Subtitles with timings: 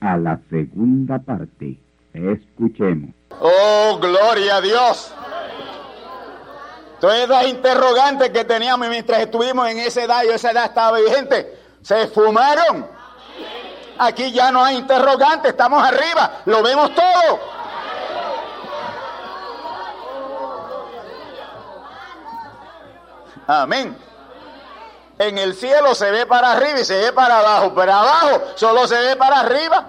[0.00, 1.78] La segunda parte.
[2.12, 3.10] Escuchemos.
[3.40, 5.14] Oh, gloria a Dios.
[7.00, 11.58] Todas las interrogantes que teníamos mientras estuvimos en esa edad y esa edad estaba vigente,
[11.82, 12.86] se fumaron.
[13.98, 17.40] Aquí ya no hay interrogantes, estamos arriba, lo vemos todo.
[23.46, 24.03] Amén.
[25.18, 28.86] En el cielo se ve para arriba y se ve para abajo, pero abajo solo
[28.86, 29.86] se ve para arriba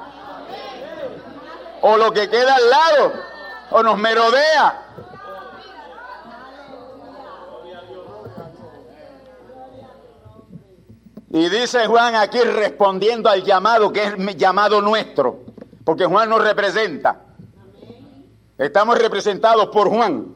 [1.87, 3.13] o lo que queda al lado,
[3.69, 4.81] o nos merodea.
[11.29, 15.41] Y dice Juan aquí respondiendo al llamado, que es llamado nuestro,
[15.83, 17.21] porque Juan nos representa.
[18.57, 20.33] Estamos representados por Juan.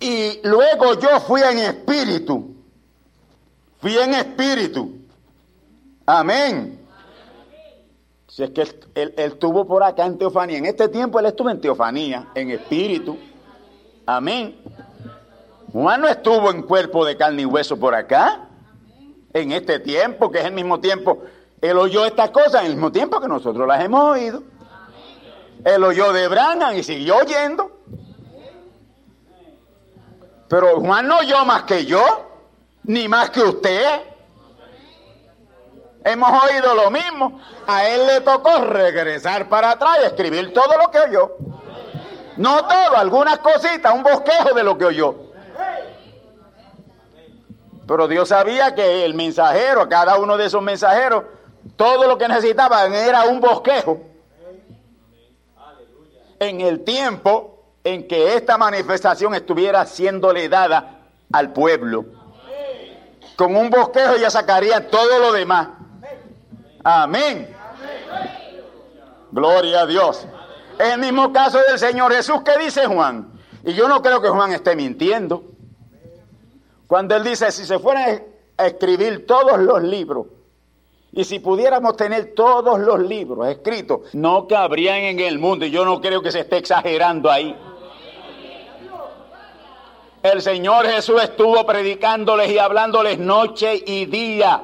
[0.00, 2.54] Y luego yo fui en espíritu.
[3.80, 4.92] Fui en espíritu.
[6.04, 6.78] Amén.
[8.26, 8.62] Si es que
[8.94, 10.58] él, estuvo por acá en teofanía.
[10.58, 13.18] En este tiempo él estuvo en teofanía, en espíritu.
[14.06, 14.56] Amén.
[15.72, 18.48] Juan no estuvo en cuerpo de carne y hueso por acá.
[19.32, 21.22] En este tiempo, que es el mismo tiempo.
[21.60, 24.42] Él oyó estas cosas en el mismo tiempo que nosotros las hemos oído.
[25.64, 27.72] Él oyó de Branham y siguió oyendo.
[30.48, 32.27] Pero Juan no oyó más que yo,
[32.88, 34.00] ni más que usted.
[36.02, 37.40] Hemos oído lo mismo.
[37.66, 41.36] A él le tocó regresar para atrás y escribir todo lo que oyó.
[42.38, 45.14] No todo, algunas cositas, un bosquejo de lo que oyó.
[47.86, 51.24] Pero Dios sabía que el mensajero, cada uno de esos mensajeros,
[51.76, 54.00] todo lo que necesitaban era un bosquejo.
[56.40, 61.00] En el tiempo en que esta manifestación estuviera siéndole dada
[61.30, 62.17] al pueblo.
[63.38, 65.68] Con un bosquejo ya sacaría todo lo demás.
[66.82, 67.54] Amén.
[69.30, 70.26] Gloria a Dios.
[70.76, 73.30] El mismo caso del Señor Jesús que dice Juan.
[73.62, 75.44] Y yo no creo que Juan esté mintiendo.
[76.88, 78.24] Cuando él dice, si se fueran
[78.56, 80.26] a escribir todos los libros,
[81.12, 85.64] y si pudiéramos tener todos los libros escritos, no cabrían en el mundo.
[85.64, 87.56] Y yo no creo que se esté exagerando ahí.
[90.22, 94.62] El Señor Jesús estuvo predicándoles y hablándoles noche y día.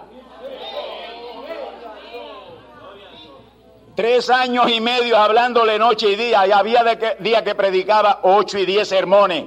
[3.95, 8.21] Tres años y medio hablándole noche y día, y había de que, día que predicaba
[8.25, 9.45] ocho y diez sermones.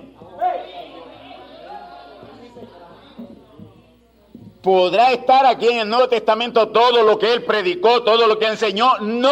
[4.62, 8.48] ¿Podrá estar aquí en el Nuevo Testamento todo lo que él predicó, todo lo que
[8.48, 8.98] enseñó?
[9.00, 9.32] No.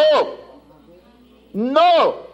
[1.54, 2.26] No.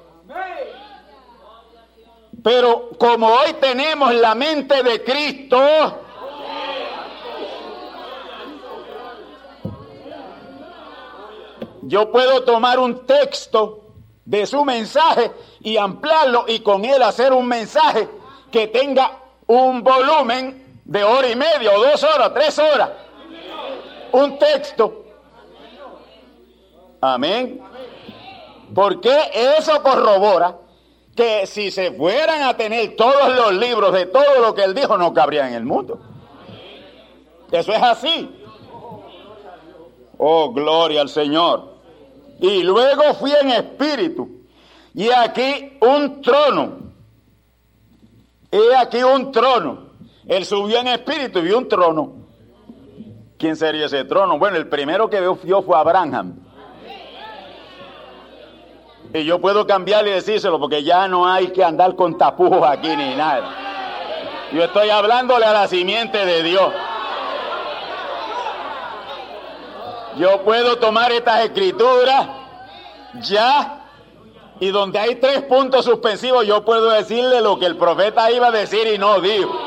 [2.42, 5.58] Pero como hoy tenemos la mente de Cristo,
[11.82, 13.80] yo puedo tomar un texto
[14.24, 15.30] de su mensaje
[15.60, 18.08] y ampliarlo y con él hacer un mensaje
[18.50, 22.90] que tenga un volumen de hora y media o dos horas, tres horas.
[24.10, 25.04] Un texto.
[27.00, 27.60] Amén.
[28.74, 30.56] Porque eso corrobora
[31.14, 34.96] que si se fueran a tener todos los libros de todo lo que él dijo,
[34.96, 36.00] no cabría en el mundo.
[37.50, 38.30] Eso es así.
[40.16, 41.74] Oh, gloria al Señor.
[42.40, 44.28] Y luego fui en espíritu.
[44.94, 46.78] Y aquí un trono.
[48.50, 49.90] Y aquí un trono.
[50.26, 52.12] Él subió en espíritu y vio un trono.
[53.38, 54.38] ¿Quién sería ese trono?
[54.38, 56.36] Bueno, el primero que vio fue Abraham.
[59.14, 62.88] Y yo puedo cambiarle y decírselo porque ya no hay que andar con tapujos aquí
[62.96, 64.48] ni nada.
[64.52, 66.72] Yo estoy hablándole a la simiente de Dios.
[70.16, 72.26] Yo puedo tomar estas escrituras
[73.22, 73.82] ya
[74.60, 78.50] y donde hay tres puntos suspensivos yo puedo decirle lo que el profeta iba a
[78.50, 79.58] decir y no dijo.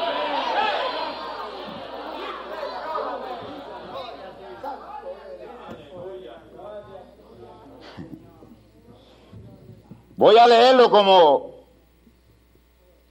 [10.18, 11.68] Voy a leerlo como,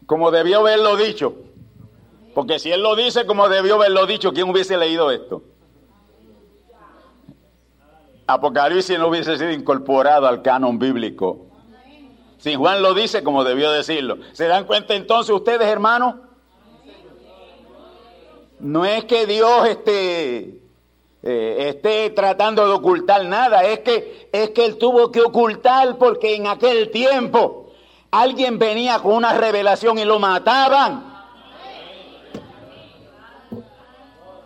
[0.07, 1.35] como debió haberlo dicho.
[2.35, 5.43] Porque si él lo dice como debió haberlo dicho, ¿quién hubiese leído esto?
[8.27, 11.47] Apocalipsis no hubiese sido incorporado al canon bíblico.
[12.39, 14.19] Si Juan lo dice como debió decirlo.
[14.33, 16.17] ¿Se dan cuenta entonces ustedes, hermanos?
[18.59, 20.63] No es que Dios esté,
[21.27, 26.35] eh, esté tratando de ocultar nada, es que, es que Él tuvo que ocultar porque
[26.35, 27.73] en aquel tiempo
[28.11, 31.15] alguien venía con una revelación y lo mataban.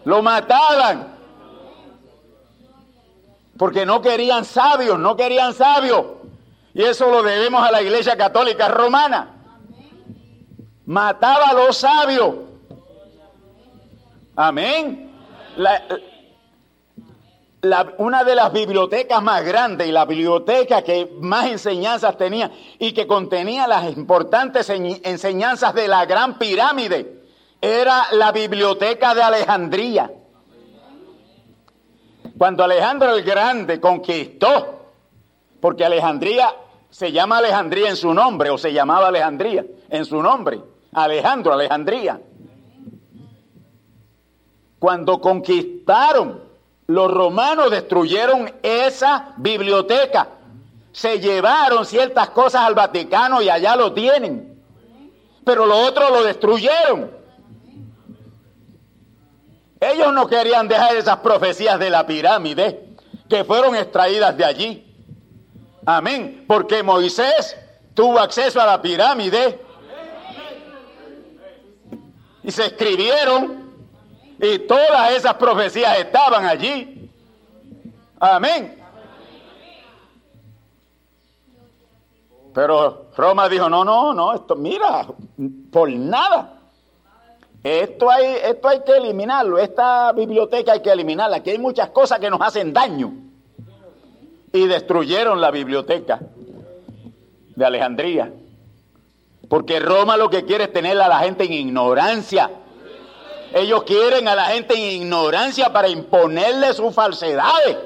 [0.05, 1.17] Lo mataban
[3.59, 6.05] porque no querían sabios, no querían sabios.
[6.75, 9.35] Y eso lo debemos a la Iglesia Católica Romana.
[10.87, 12.37] Mataba a los sabios.
[14.37, 15.11] Amén.
[17.99, 23.07] Una de las bibliotecas más grandes y la biblioteca que más enseñanzas tenía y que
[23.07, 27.23] contenía las importantes enseñanzas de la gran pirámide
[27.61, 30.13] era la biblioteca de Alejandría.
[32.37, 34.93] Cuando Alejandro el Grande conquistó,
[35.61, 36.55] porque Alejandría
[36.89, 40.61] se llama Alejandría en su nombre, o se llamaba Alejandría en su nombre,
[40.93, 42.21] Alejandro, Alejandría.
[44.79, 46.48] Cuando conquistaron,
[46.88, 50.29] los romanos destruyeron esa biblioteca,
[50.90, 54.58] se llevaron ciertas cosas al Vaticano y allá lo tienen,
[55.44, 57.11] pero lo otro lo destruyeron.
[59.79, 62.88] Ellos no querían dejar esas profecías de la pirámide
[63.29, 64.96] que fueron extraídas de allí.
[65.85, 66.46] Amén.
[66.49, 67.55] Porque Moisés
[67.93, 69.61] tuvo acceso a la pirámide
[72.43, 73.68] y se escribieron
[74.40, 77.11] y todas esas profecías estaban allí.
[78.20, 78.79] Amén.
[82.55, 85.06] Pero Roma dijo, no, no, no, esto, mira,
[85.70, 86.55] por nada.
[87.62, 92.19] Esto hay, esto hay que eliminarlo, esta biblioteca hay que eliminarla, aquí hay muchas cosas
[92.19, 93.12] que nos hacen daño.
[94.52, 96.20] Y destruyeron la biblioteca
[97.55, 98.32] de Alejandría.
[99.49, 102.50] Porque Roma lo que quiere es tener a la gente en ignorancia.
[103.53, 107.76] Ellos quieren a la gente en ignorancia para imponerle sus falsedades.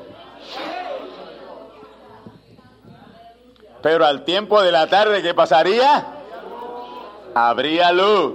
[3.83, 6.07] Pero al tiempo de la tarde, ¿qué pasaría?
[7.35, 8.35] Habría luz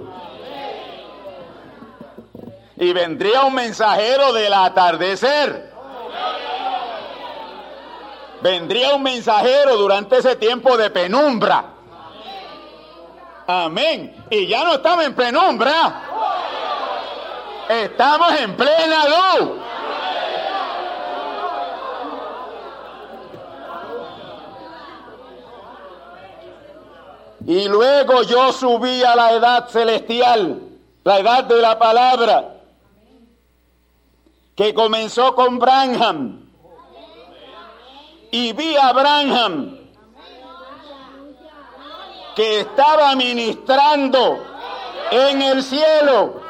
[2.80, 5.72] y vendría un mensajero del atardecer.
[8.40, 11.64] Vendría un mensajero durante ese tiempo de penumbra.
[13.48, 14.24] Amén.
[14.30, 16.02] Y ya no estamos en penumbra.
[17.68, 19.50] Estamos en plena luz.
[27.46, 30.60] Y luego yo subí a la edad celestial,
[31.04, 32.56] la edad de la palabra
[34.54, 36.50] que comenzó con Branham.
[38.30, 39.78] Y vi a Branham
[42.34, 44.44] que estaba ministrando
[45.10, 46.47] en el cielo.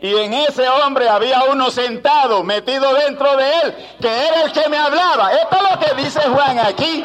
[0.00, 4.68] Y en ese hombre había uno sentado, metido dentro de él, que era el que
[4.68, 5.32] me hablaba.
[5.32, 7.04] Esto es lo que dice Juan aquí.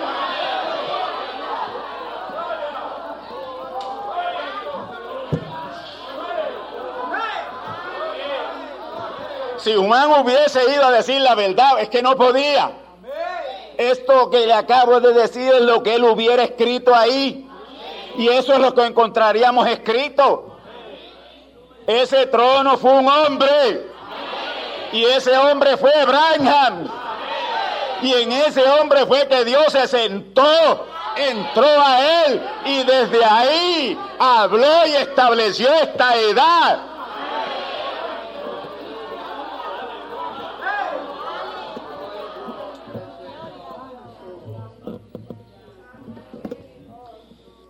[9.64, 12.72] si Juan hubiese ido a decir la verdad, es que no podía.
[13.78, 17.50] Esto que le acabo de decir es lo que él hubiera escrito ahí.
[18.18, 20.53] Y eso es lo que encontraríamos escrito.
[21.88, 23.88] Ese trono fue un hombre.
[24.92, 26.88] Y ese hombre fue Abraham.
[28.02, 33.98] Y en ese hombre fue que Dios se sentó, entró a él y desde ahí
[34.20, 36.80] habló y estableció esta edad.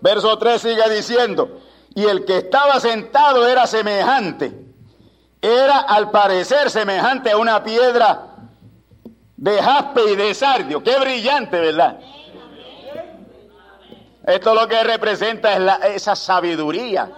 [0.02, 1.63] Verso 3 sigue diciendo,
[1.96, 4.52] y el que estaba sentado era semejante,
[5.42, 8.34] era al parecer semejante a una piedra
[9.36, 10.82] de jaspe y de sardio.
[10.82, 12.00] Qué brillante, ¿verdad?
[14.26, 15.54] Esto lo que representa
[15.88, 17.12] es esa sabiduría,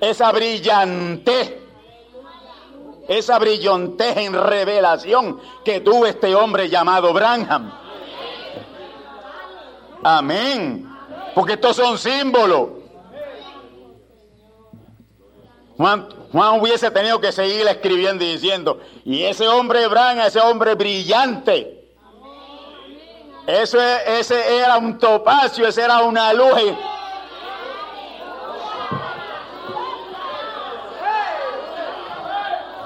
[0.00, 1.58] esa brillantez,
[3.06, 7.70] esa brillantez en revelación que tuvo este hombre llamado Branham.
[10.02, 10.88] Amén.
[11.34, 12.77] Porque estos son símbolos.
[15.78, 16.08] Juan,
[16.60, 21.86] hubiese tenido que seguir escribiendo y diciendo, y ese hombre Branham, ese hombre brillante,
[23.46, 26.74] eso, ese era un topacio, ese era una luz.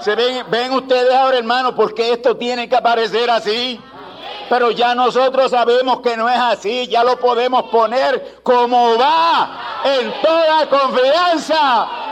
[0.01, 3.81] ¿Se ven, ven ustedes ahora, hermano, porque esto tiene que aparecer así?
[4.51, 10.13] Pero ya nosotros sabemos que no es así, ya lo podemos poner como va, en
[10.21, 12.12] toda confianza.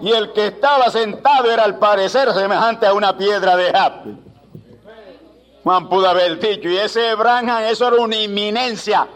[0.00, 4.14] Y el que estaba sentado era al parecer semejante a una piedra de jaspe.
[5.62, 9.08] Juan pudo haber dicho, y ese Branham, eso era una inminencia.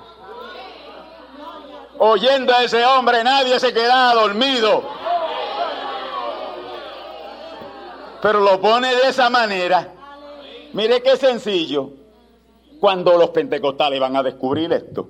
[1.99, 4.83] Oyendo a ese hombre, nadie se quedaba dormido.
[8.23, 9.93] Pero lo pone de esa manera.
[10.73, 11.91] Mire qué sencillo.
[12.81, 15.09] Cuando los pentecostales van a descubrir esto.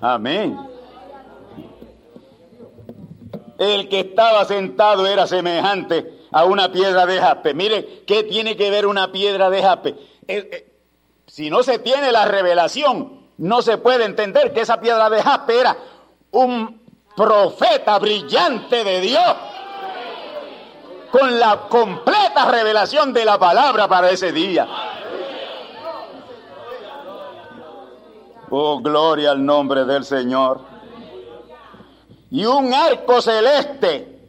[0.00, 0.69] Amén.
[3.60, 7.52] El que estaba sentado era semejante a una piedra de jaspe.
[7.52, 9.90] Mire, ¿qué tiene que ver una piedra de jaspe?
[10.26, 10.72] Eh, eh,
[11.26, 15.60] si no se tiene la revelación, no se puede entender que esa piedra de jaspe
[15.60, 15.76] era
[16.30, 16.80] un
[17.14, 19.36] profeta brillante de Dios
[21.10, 24.66] con la completa revelación de la palabra para ese día.
[28.48, 30.79] Oh, gloria al nombre del Señor
[32.30, 34.20] y un arco celeste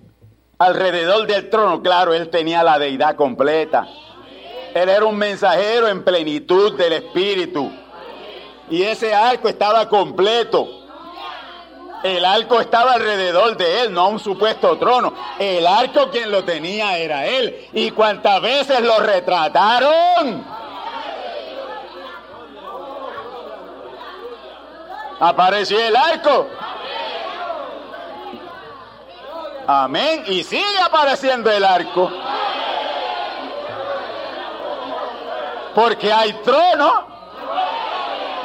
[0.58, 1.82] alrededor del trono.
[1.82, 3.88] Claro, él tenía la deidad completa.
[4.74, 7.72] Él era un mensajero en plenitud del Espíritu.
[8.70, 10.68] Y ese arco estaba completo.
[12.04, 15.14] El arco estaba alrededor de él, no un supuesto trono.
[15.38, 17.68] El arco quien lo tenía era él.
[17.74, 20.44] Y cuántas veces lo retrataron.
[25.20, 26.48] Apareció el arco.
[29.68, 30.24] Amén.
[30.28, 32.12] Y sigue apareciendo el arco.
[35.76, 37.08] Porque hay trono.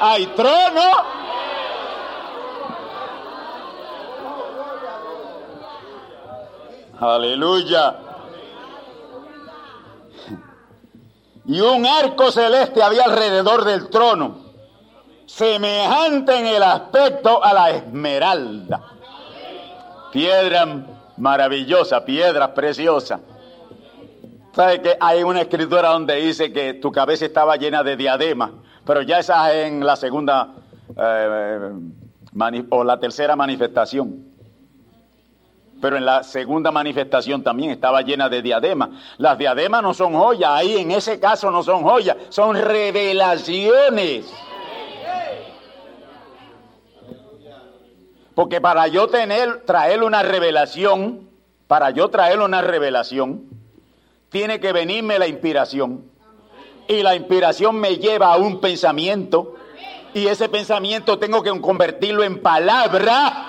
[0.00, 1.16] Hay trono.
[7.00, 7.96] Aleluya.
[11.44, 14.38] Y un arco celeste había alrededor del trono,
[15.26, 18.82] semejante en el aspecto a la esmeralda.
[20.10, 20.66] Piedra
[21.16, 23.20] maravillosa, piedras preciosas.
[24.52, 28.52] ¿Sabe que hay una escritura donde dice que tu cabeza estaba llena de diademas?
[28.86, 30.54] Pero ya esa es en la segunda
[30.96, 31.72] eh,
[32.70, 34.24] o la tercera manifestación.
[35.80, 38.90] Pero en la segunda manifestación también estaba llena de diademas.
[39.18, 44.32] Las diademas no son joyas, ahí en ese caso no son joyas, son revelaciones.
[48.36, 51.26] Porque para yo tener, traer una revelación,
[51.66, 53.48] para yo traer una revelación,
[54.28, 56.04] tiene que venirme la inspiración.
[56.86, 59.54] Y la inspiración me lleva a un pensamiento.
[60.12, 63.46] Y ese pensamiento tengo que convertirlo en palabra.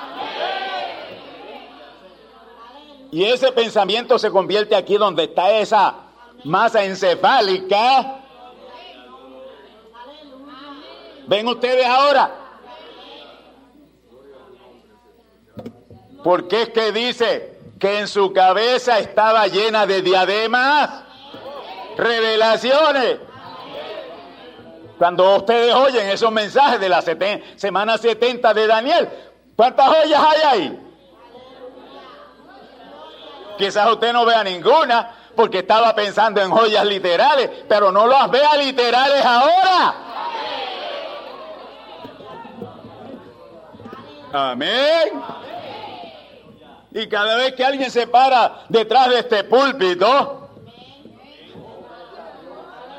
[3.12, 5.96] Y ese pensamiento se convierte aquí donde está esa
[6.46, 8.22] masa encefálica.
[11.28, 12.47] ¿Ven ustedes ahora?
[16.28, 20.90] Porque es que dice que en su cabeza estaba llena de diademas,
[21.96, 23.20] revelaciones.
[24.98, 27.02] Cuando ustedes oyen esos mensajes de la
[27.56, 29.10] semana 70 de Daniel,
[29.56, 30.80] ¿cuántas joyas hay ahí?
[33.58, 38.58] Quizás usted no vea ninguna, porque estaba pensando en joyas literales, pero no las vea
[38.58, 39.96] literales ahora.
[44.34, 45.24] Amén.
[46.98, 50.50] Y cada vez que alguien se para detrás de este púlpito,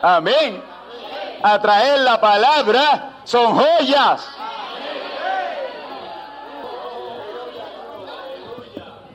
[0.00, 0.62] amén,
[1.42, 4.24] a traer la palabra, son joyas.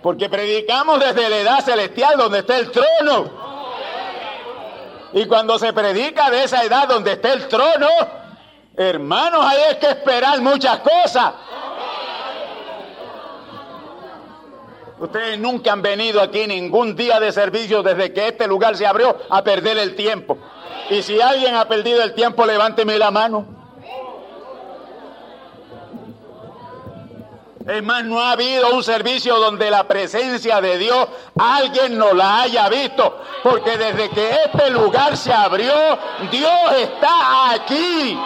[0.02, 3.32] Porque predicamos desde la edad celestial donde está el trono.
[5.14, 7.88] Y cuando se predica de esa edad donde está el trono,
[8.76, 11.36] hermanos, hay que esperar muchas cosas.
[15.00, 19.18] Ustedes nunca han venido aquí ningún día de servicio desde que este lugar se abrió
[19.30, 20.38] a perder el tiempo.
[20.90, 23.46] Y si alguien ha perdido el tiempo, levánteme la mano.
[27.68, 31.08] Es más, no ha habido un servicio donde la presencia de Dios
[31.40, 33.22] alguien no la haya visto.
[33.42, 35.74] Porque desde que este lugar se abrió,
[36.30, 38.20] Dios está aquí.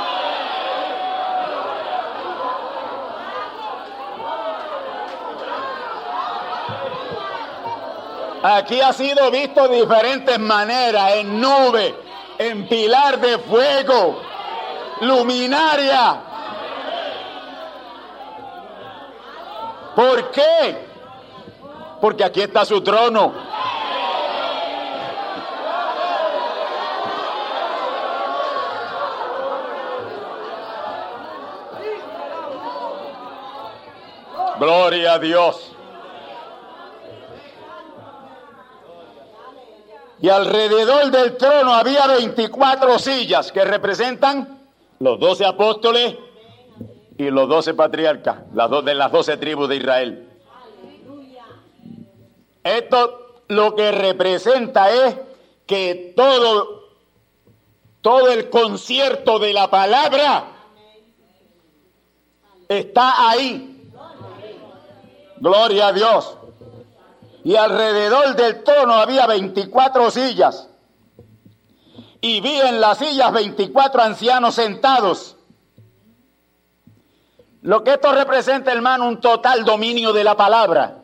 [8.49, 11.93] Aquí ha sido visto de diferentes maneras, en nube,
[12.37, 14.21] en pilar de fuego,
[15.01, 16.21] luminaria,
[19.97, 20.85] ¿Por qué?
[21.99, 23.33] Porque aquí está su trono.
[34.59, 35.76] Gloria a Dios.
[40.19, 44.59] Y alrededor del trono había 24 sillas que representan
[44.99, 46.15] los doce apóstoles,
[47.17, 50.29] y los doce patriarcas, las dos de las doce tribus de Israel.
[52.63, 55.15] Esto lo que representa es
[55.65, 56.89] que todo,
[58.01, 60.51] todo el concierto de la palabra
[62.67, 63.91] está ahí.
[65.37, 66.36] Gloria a Dios.
[67.47, 70.67] Y alrededor del trono había 24 sillas.
[72.19, 75.37] Y vi en las sillas 24 ancianos sentados
[77.61, 80.97] lo que esto representa, hermano, un total dominio de la palabra.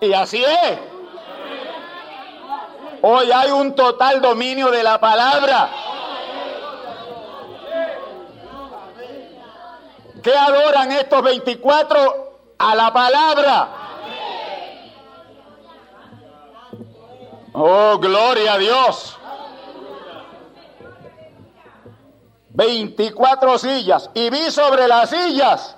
[0.00, 0.78] Y así es.
[3.00, 5.70] Hoy hay un total dominio de la palabra.
[10.20, 12.33] ¿Qué adoran estos 24?
[12.58, 13.68] A la palabra.
[17.52, 19.16] Oh, gloria a Dios.
[22.50, 25.76] 24 sillas y vi sobre las sillas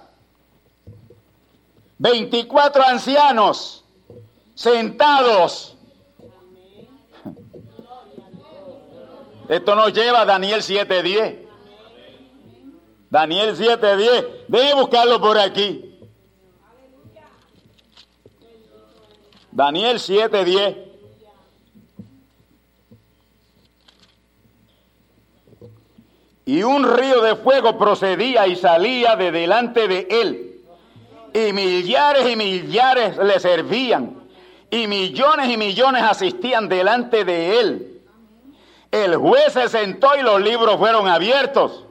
[1.98, 3.84] 24 ancianos
[4.54, 5.74] sentados.
[9.48, 11.46] Esto nos lleva a Daniel 7:10.
[13.08, 14.26] Daniel 7:10.
[14.48, 15.95] Deje buscarlo por aquí.
[19.56, 20.76] Daniel 7:10.
[26.48, 30.60] y un río de fuego procedía y salía de delante de él.
[31.34, 34.28] Y millares y millares le servían.
[34.70, 38.00] Y millones y millones asistían delante de él.
[38.92, 41.84] El juez se sentó y los libros fueron abiertos.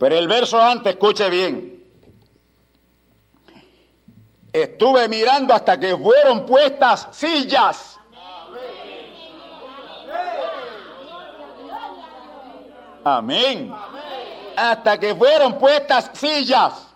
[0.00, 1.73] Pero el verso antes, escuche bien.
[4.54, 7.94] Estuve mirando hasta que fueron puestas sillas
[13.04, 13.70] Amén.
[14.56, 16.86] Hasta que fueron puestas sillas.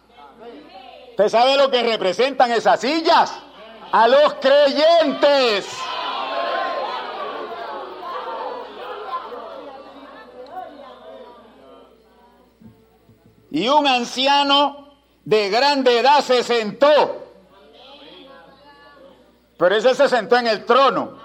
[1.11, 3.33] ¿Usted sabe lo que representan esas sillas?
[3.93, 5.67] A los creyentes.
[13.51, 14.95] Y un anciano
[15.25, 17.18] de grande edad se sentó.
[19.59, 21.19] Pero ese se sentó en el trono.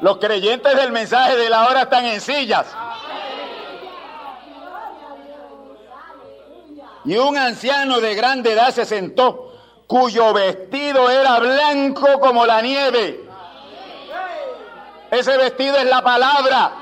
[0.00, 2.66] Los creyentes del mensaje de la hora están en sillas.
[7.04, 9.52] Y un anciano de grande edad se sentó,
[9.86, 13.24] cuyo vestido era blanco como la nieve.
[15.10, 16.72] Ese vestido es la palabra.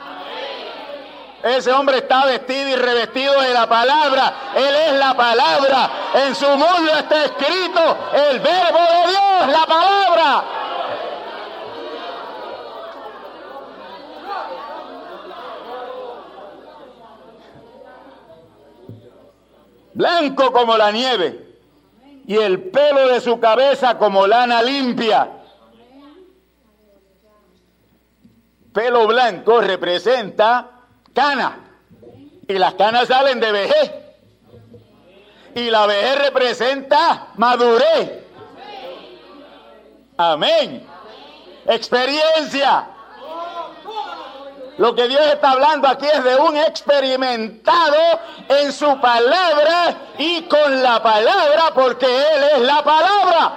[1.43, 4.53] Ese hombre está vestido y revestido de la palabra.
[4.55, 5.91] Él es la palabra.
[6.15, 10.45] En su mundo está escrito el verbo de Dios, la palabra.
[19.95, 21.47] Blanco como la nieve.
[22.27, 25.31] Y el pelo de su cabeza como lana limpia.
[28.75, 30.80] Pelo blanco representa
[31.15, 31.59] cana.
[32.49, 33.93] Y las canas salen de vejez.
[35.55, 38.25] Y la vejez representa madurez.
[40.17, 40.87] Amén.
[41.67, 42.87] Experiencia.
[44.81, 50.83] Lo que Dios está hablando aquí es de un experimentado en su palabra y con
[50.83, 53.53] la palabra porque Él es la palabra.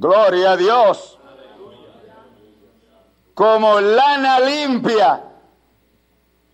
[0.00, 1.18] Gloria a Dios.
[3.34, 5.22] Como lana limpia.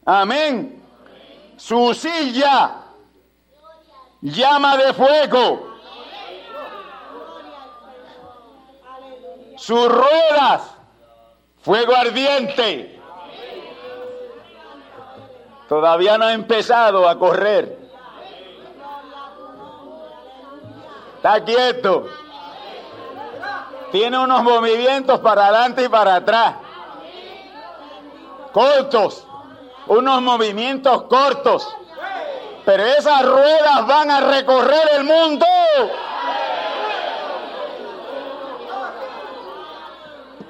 [0.05, 0.83] Amén.
[1.57, 2.83] Su silla.
[4.21, 5.77] Llama de fuego.
[9.57, 10.63] Sus ruedas.
[11.61, 13.01] Fuego ardiente.
[15.69, 17.79] Todavía no ha empezado a correr.
[21.19, 22.26] Está quieto
[23.97, 26.57] tiene unos movimientos para adelante y para atrás.
[28.53, 29.27] Cortos,
[29.87, 31.67] unos movimientos cortos.
[32.67, 35.47] Pero esas ruedas van a recorrer el mundo.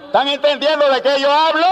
[0.07, 1.67] ¿Están entendiendo de qué yo hablo?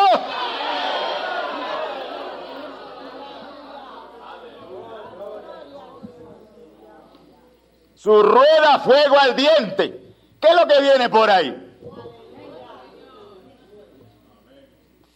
[7.96, 10.14] Su rueda fuego al diente.
[10.40, 11.63] ¿Qué es lo que viene por ahí?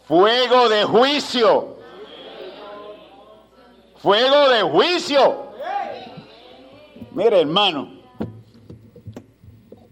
[0.08, 1.76] Fuego de juicio.
[3.96, 5.48] Fuego de juicio.
[7.10, 7.92] Mire, hermano.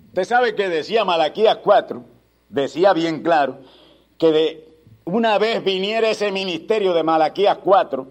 [0.09, 2.03] Usted sabe que decía Malaquías 4,
[2.49, 3.59] decía bien claro,
[4.17, 4.69] que de
[5.05, 8.09] una vez viniera ese ministerio de Malaquías 4,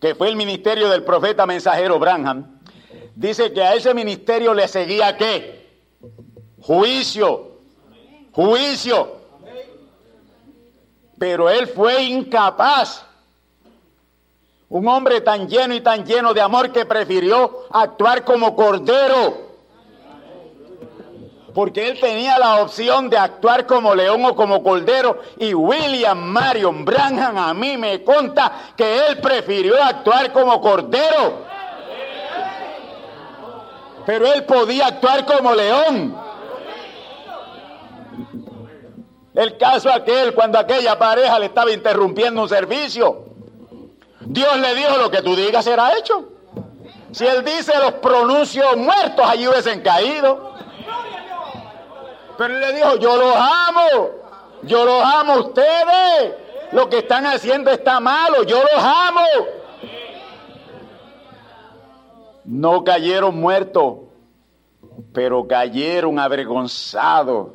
[0.00, 2.60] que fue el ministerio del profeta mensajero Branham,
[3.16, 5.66] dice que a ese ministerio le seguía qué?
[6.60, 7.49] Juicio.
[8.32, 9.20] Juicio.
[11.18, 13.04] Pero él fue incapaz.
[14.68, 19.50] Un hombre tan lleno y tan lleno de amor que prefirió actuar como cordero.
[21.52, 25.20] Porque él tenía la opción de actuar como león o como cordero.
[25.38, 31.50] Y William Marion Branham a mí me conta que él prefirió actuar como cordero
[34.10, 36.16] pero él podía actuar como león.
[39.34, 43.26] El caso aquel, cuando aquella pareja le estaba interrumpiendo un servicio,
[44.20, 46.28] Dios le dijo lo que tú digas será hecho.
[47.12, 50.54] Si él dice los pronuncios muertos, allí hubiesen caído.
[52.36, 54.10] Pero él le dijo, yo los amo,
[54.62, 56.34] yo los amo a ustedes.
[56.72, 59.20] Lo que están haciendo está malo, yo los amo
[62.50, 63.98] no cayeron muertos,
[65.12, 67.48] pero cayeron avergonzados,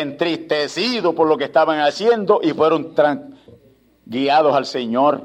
[0.00, 2.94] entristecidos por lo que estaban haciendo y fueron
[4.04, 5.22] guiados al Señor.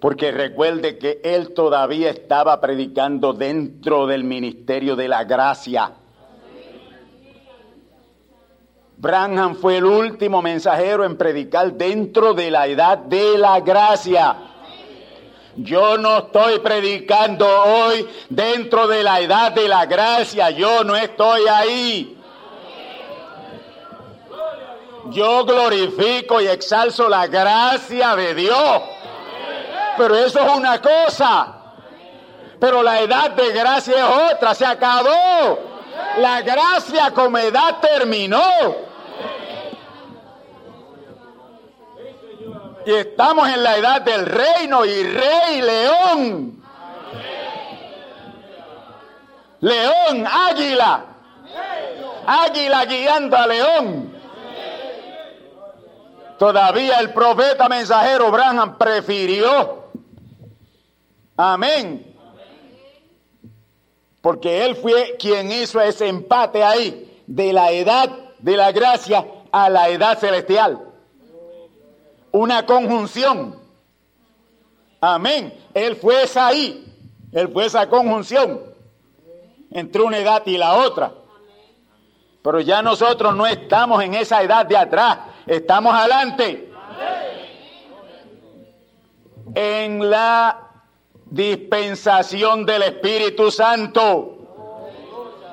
[0.00, 5.92] Porque recuerde que él todavía estaba predicando dentro del ministerio de la gracia.
[8.96, 14.36] Branham fue el último mensajero en predicar dentro de la edad de la gracia.
[15.56, 21.42] Yo no estoy predicando hoy dentro de la edad de la gracia, yo no estoy
[21.48, 22.17] ahí.
[25.06, 28.82] Yo glorifico y exalzo la gracia de Dios.
[29.96, 31.54] Pero eso es una cosa.
[32.60, 35.58] Pero la edad de gracia es otra, se acabó.
[36.18, 38.42] La gracia como edad terminó.
[42.84, 46.62] Y estamos en la edad del reino y rey león.
[49.60, 51.04] León, águila.
[52.26, 54.17] Águila guiando a león.
[56.38, 59.84] Todavía el profeta mensajero Branham prefirió.
[61.36, 62.14] Amén.
[64.20, 69.68] Porque él fue quien hizo ese empate ahí de la edad de la gracia a
[69.68, 70.88] la edad celestial
[72.32, 73.58] una conjunción.
[75.00, 75.54] Amén.
[75.74, 76.84] Él fue esa ahí.
[77.32, 78.60] Él fue esa conjunción
[79.70, 81.12] entre una edad y la otra.
[82.42, 85.18] Pero ya nosotros no estamos en esa edad de atrás,
[85.48, 86.70] estamos adelante.
[89.54, 90.60] En la
[91.24, 94.38] dispensación del Espíritu Santo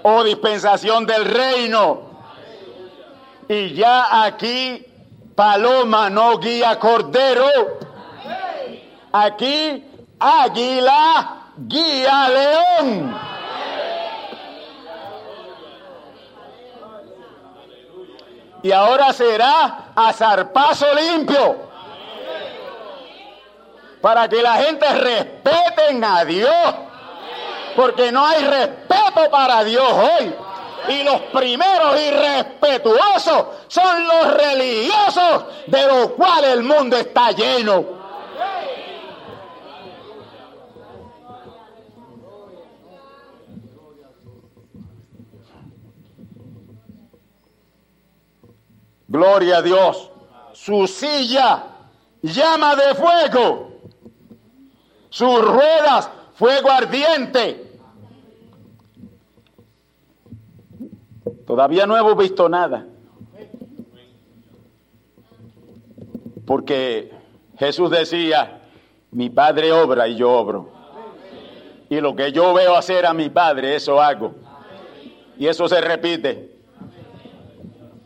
[0.03, 2.01] o dispensación del reino.
[3.47, 4.86] Y ya aquí
[5.34, 7.47] paloma no guía cordero.
[9.12, 9.84] Aquí
[10.19, 13.34] águila guía león.
[18.65, 21.56] Y ahora será a zarpazo limpio.
[24.01, 26.73] Para que la gente respeten a Dios.
[27.75, 30.34] Porque no hay respeto para Dios hoy.
[30.88, 37.86] Y los primeros irrespetuosos son los religiosos de los cuales el mundo está lleno.
[49.15, 50.12] Gloria a Dios.
[50.51, 51.63] Su silla,
[52.21, 53.71] llama de fuego.
[55.10, 57.80] Sus ruedas, fuego ardiente.
[61.47, 62.86] Todavía no hemos visto nada.
[66.45, 67.13] Porque
[67.58, 68.63] Jesús decía,
[69.12, 70.71] mi Padre obra y yo obro.
[71.89, 74.36] Y lo que yo veo hacer a mi Padre, eso hago.
[75.38, 76.54] Y eso se repite.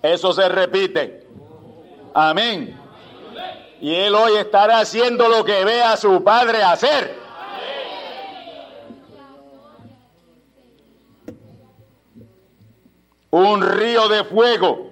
[0.02, 1.28] Eso se repite.
[2.14, 2.80] Amén.
[3.82, 7.18] Y Él hoy estará haciendo lo que ve a su Padre hacer.
[13.32, 14.90] Un río de fuego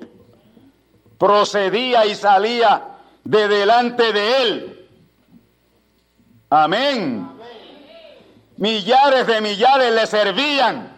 [1.17, 4.89] procedía y salía de delante de Él.
[6.49, 7.29] Amén.
[8.57, 10.96] Millares de millares le servían.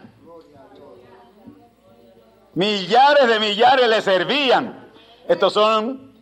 [2.54, 4.90] Millares de millares le servían.
[5.28, 6.12] Estos son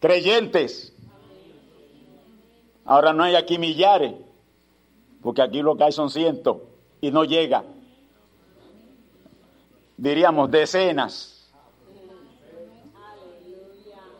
[0.00, 0.92] creyentes.
[2.84, 4.14] Ahora no hay aquí millares,
[5.22, 6.56] porque aquí lo que hay son cientos
[7.00, 7.62] y no llega.
[9.96, 11.52] Diríamos decenas.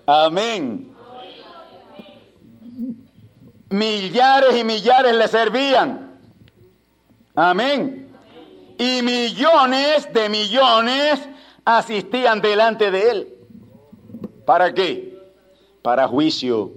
[0.06, 0.94] Amén.
[3.70, 6.20] Millares y millares le servían.
[7.34, 8.09] Amén
[8.80, 11.20] y millones de millones
[11.66, 13.34] asistían delante de él.
[14.46, 15.18] ¿Para qué?
[15.82, 16.72] Para juicio.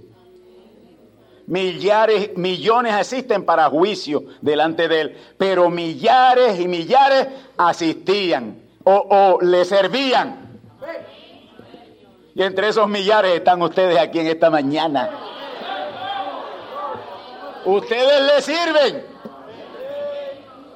[1.46, 9.40] Millares, millones asisten para juicio delante de él, pero millares y millares asistían o, o
[9.40, 10.60] le servían.
[12.34, 15.08] Y entre esos millares están ustedes aquí en esta mañana.
[17.64, 19.06] Ustedes le sirven.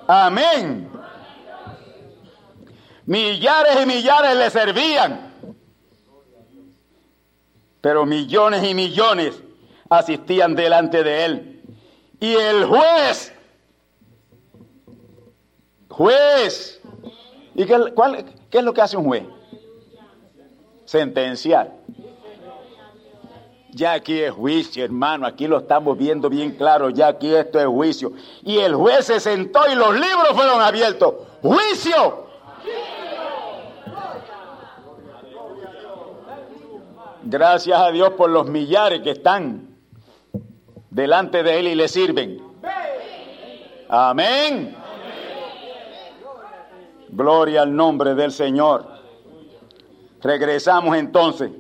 [0.07, 0.88] Amén.
[3.09, 5.33] Millares y millares le servían.
[7.81, 9.43] Pero millones y millones
[9.89, 11.63] asistían delante de él.
[12.21, 13.33] Y el juez,
[15.89, 16.83] juez,
[17.55, 17.79] ¿y qué,
[18.51, 19.25] qué es lo que hace un juez?
[20.85, 21.73] Sentenciar.
[23.71, 27.67] Ya aquí es juicio, hermano, aquí lo estamos viendo bien claro, ya aquí esto es
[27.67, 28.13] juicio.
[28.43, 31.15] Y el juez se sentó y los libros fueron abiertos.
[31.41, 32.29] Juicio,
[37.31, 39.77] Gracias a Dios por los millares que están
[40.89, 42.43] delante de Él y le sirven.
[43.91, 44.75] Amén.
[47.11, 48.87] Gloria al nombre del Señor.
[50.23, 51.51] Regresamos entonces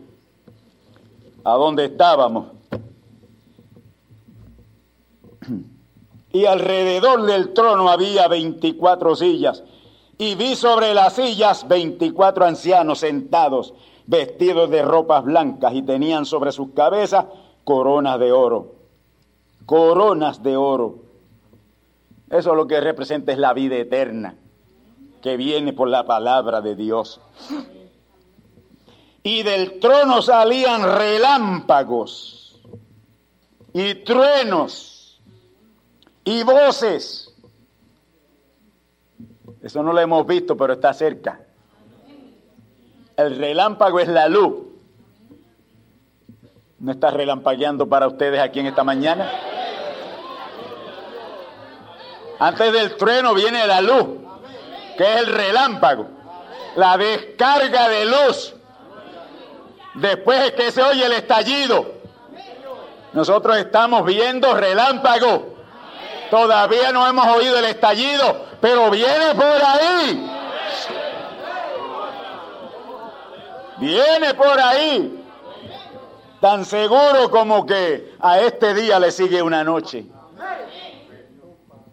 [1.45, 2.47] a donde estábamos.
[6.33, 9.63] Y alrededor del trono había 24 sillas.
[10.17, 13.75] Y vi sobre las sillas 24 ancianos sentados
[14.09, 17.27] vestidos de ropas blancas y tenían sobre sus cabezas
[17.63, 18.75] coronas de oro.
[19.67, 21.01] Coronas de oro.
[22.31, 24.35] Eso lo que representa es la vida eterna
[25.23, 27.21] que viene por la palabra de Dios.
[29.23, 32.63] Y del trono salían relámpagos
[33.75, 35.21] y truenos
[36.25, 37.35] y voces.
[39.61, 41.48] Eso no lo hemos visto, pero está cerca.
[43.19, 44.59] El relámpago es la luz.
[46.79, 49.29] ¿No está relampagueando para ustedes aquí en esta mañana?
[52.39, 54.07] Antes del trueno viene la luz,
[54.97, 56.07] que es el relámpago,
[56.77, 58.55] la descarga de luz.
[59.95, 61.95] Después es que se oye el estallido.
[63.15, 65.57] Nosotros estamos viendo relámpago.
[66.31, 70.38] Todavía no hemos oído el estallido, pero viene por ahí.
[73.81, 75.25] Viene por ahí.
[76.41, 80.07] Tan seguro como que a este día le sigue una noche.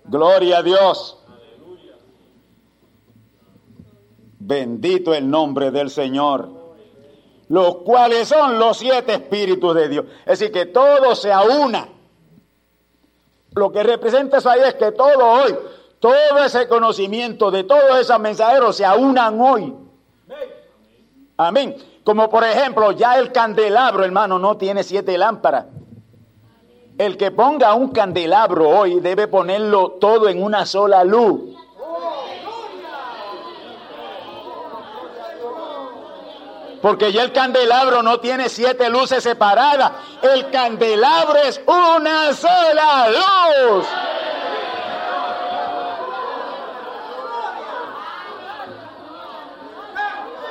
[0.06, 1.18] Gloria a Dios.
[4.40, 6.50] Bendito el nombre del Señor.
[7.48, 10.06] Los cuales son los siete espíritus de Dios.
[10.26, 11.90] Es decir, que todo se aúna.
[13.54, 15.56] Lo que representa eso ahí es que todo hoy,
[16.00, 19.85] todo ese conocimiento de todos esos mensajeros se aunan hoy.
[21.38, 21.76] Amén.
[22.04, 25.66] Como por ejemplo, ya el candelabro, hermano, no tiene siete lámparas.
[26.98, 31.56] El que ponga un candelabro hoy debe ponerlo todo en una sola luz.
[36.82, 39.92] Porque ya el candelabro no tiene siete luces separadas.
[40.22, 43.86] El candelabro es una sola luz.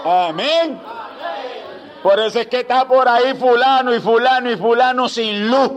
[0.05, 0.81] Amén.
[2.03, 5.73] Por eso es que está por ahí fulano y fulano y fulano sin luz.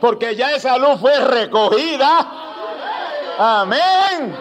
[0.00, 2.26] Porque ya esa luz fue recogida.
[3.38, 4.36] Amén.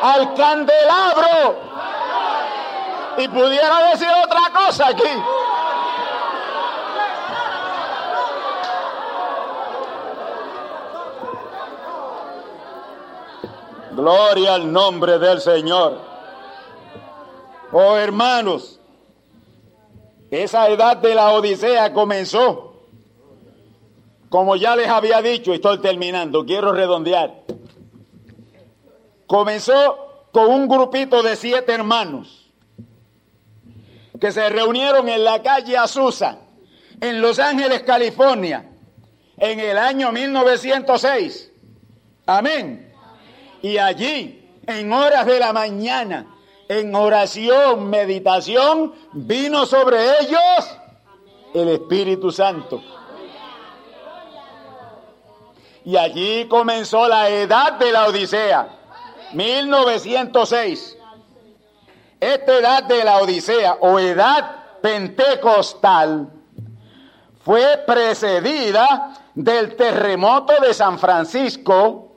[0.00, 1.66] Al candelabro.
[3.18, 5.22] Y pudiera decir otra cosa aquí.
[13.92, 16.15] Gloria al nombre del Señor.
[17.78, 18.80] Oh hermanos,
[20.30, 22.80] esa edad de la Odisea comenzó,
[24.30, 27.42] como ya les había dicho, estoy terminando, quiero redondear.
[29.26, 32.50] Comenzó con un grupito de siete hermanos
[34.18, 36.38] que se reunieron en la calle Azusa,
[36.98, 38.70] en Los Ángeles, California,
[39.36, 41.52] en el año 1906.
[42.24, 42.90] Amén.
[43.60, 46.32] Y allí, en horas de la mañana,
[46.68, 50.76] en oración, meditación, vino sobre ellos
[51.54, 52.82] el Espíritu Santo.
[55.84, 58.68] Y allí comenzó la edad de la Odisea,
[59.32, 60.98] 1906.
[62.18, 66.28] Esta edad de la Odisea o edad pentecostal
[67.44, 72.16] fue precedida del terremoto de San Francisco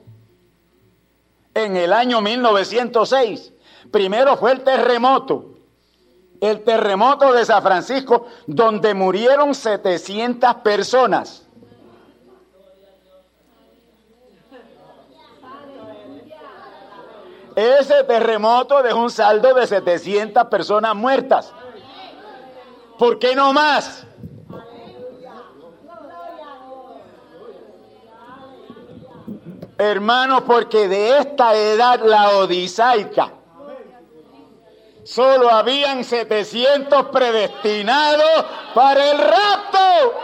[1.54, 3.52] en el año 1906.
[3.90, 5.54] Primero fue el terremoto,
[6.40, 11.46] el terremoto de San Francisco, donde murieron 700 personas.
[17.56, 21.52] Ese terremoto dejó un saldo de 700 personas muertas.
[22.96, 24.06] ¿Por qué no más?
[29.76, 33.39] Hermanos, porque de esta edad la odisaica
[35.12, 38.44] solo habían 700 predestinados
[38.74, 40.14] para el rapto.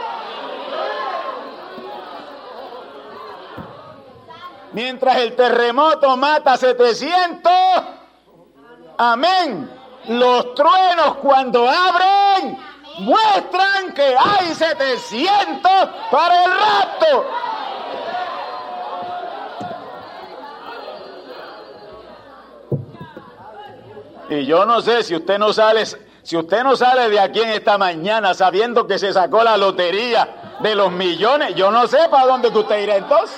[4.71, 7.51] Mientras el terremoto mata 700,
[8.97, 9.69] amén.
[10.07, 12.57] Los truenos cuando abren
[12.99, 15.71] muestran que hay 700
[16.11, 17.25] para el rapto.
[24.29, 25.85] Y yo no sé si usted no sale,
[26.21, 30.57] si usted no sale de aquí en esta mañana sabiendo que se sacó la lotería
[30.59, 33.37] de los millones, yo no sé para dónde usted irá entonces.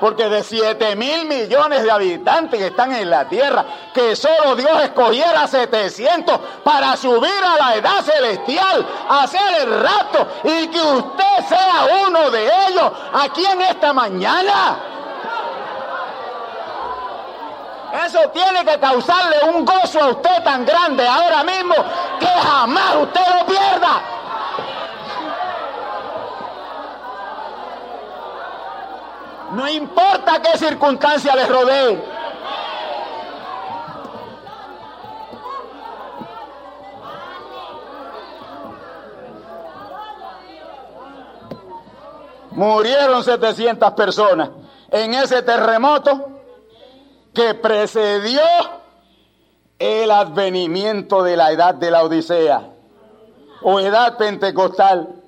[0.00, 4.82] Porque de 7 mil millones de habitantes que están en la tierra, que solo Dios
[4.82, 12.06] escogiera 700 para subir a la edad celestial, hacer el rato y que usted sea
[12.08, 14.95] uno de ellos aquí en esta mañana.
[17.92, 21.74] Eso tiene que causarle un gozo a usted tan grande ahora mismo
[22.18, 24.02] que jamás usted lo pierda.
[29.52, 32.16] No importa qué circunstancia les rodee.
[42.50, 44.48] Murieron 700 personas
[44.90, 46.35] en ese terremoto
[47.36, 48.40] que precedió
[49.78, 52.72] el advenimiento de la edad de la Odisea
[53.60, 55.22] o edad pentecostal.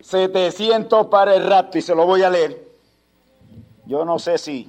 [0.00, 2.68] 700 para el rapto y se lo voy a leer.
[3.86, 4.66] Yo no sé si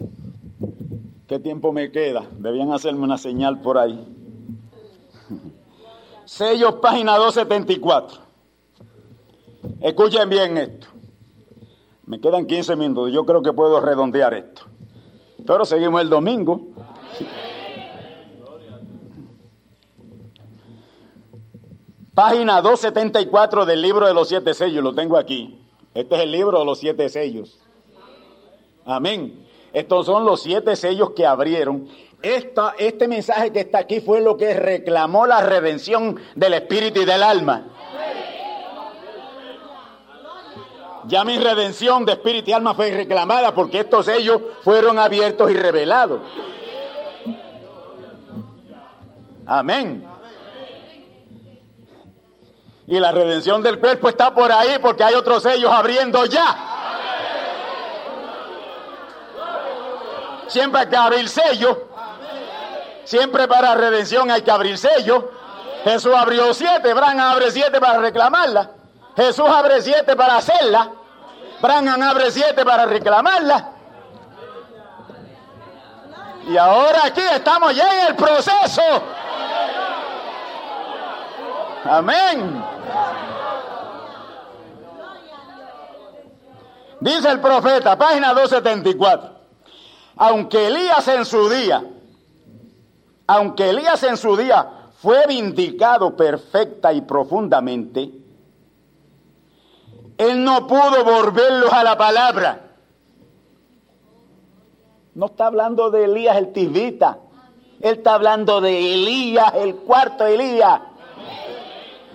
[1.28, 2.24] qué tiempo me queda.
[2.38, 4.07] Debían hacerme una señal por ahí.
[6.26, 8.18] Sellos, página 274.
[9.82, 10.88] Escuchen bien esto.
[12.05, 13.11] Me quedan 15 minutos.
[13.11, 14.70] Yo creo que puedo redondear esto.
[15.45, 16.61] Pero seguimos el domingo.
[22.13, 25.59] Página 274 del libro de los siete sellos, lo tengo aquí.
[25.93, 27.59] Este es el libro de los siete sellos.
[28.85, 29.45] Amén.
[29.73, 31.87] Estos son los siete sellos que abrieron.
[32.21, 37.05] Esta, este mensaje que está aquí fue lo que reclamó la redención del espíritu y
[37.05, 37.67] del alma.
[41.06, 45.56] Ya mi redención de espíritu y alma fue reclamada porque estos sellos fueron abiertos y
[45.56, 46.22] revelados.
[49.45, 50.08] Amén.
[52.88, 56.68] Y la redención del cuerpo está por ahí porque hay otros sellos abriendo ya.
[60.47, 61.78] Siempre hay que abrir sellos.
[63.06, 65.24] Siempre para redención hay que abrir sellos.
[65.84, 68.80] Jesús abrió siete, Bran abre siete para reclamarla.
[69.16, 70.91] Jesús abre siete para hacerla.
[71.62, 73.72] Branham abre siete para reclamarla.
[76.47, 78.82] Y ahora aquí estamos ya en el proceso.
[81.84, 82.64] Amén.
[86.99, 89.32] Dice el profeta, página 274.
[90.18, 91.84] Aunque Elías en su día,
[93.26, 94.68] aunque Elías en su día
[95.01, 98.20] fue vindicado perfecta y profundamente,
[100.22, 102.59] él no pudo volverlos a la palabra.
[105.15, 107.17] No está hablando de Elías el Tibita.
[107.80, 110.80] Él está hablando de Elías, el cuarto Elías.